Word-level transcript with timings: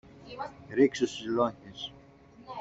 Ρίξου 0.75 1.07
στις 1.07 1.25
λόγχες 1.25 1.91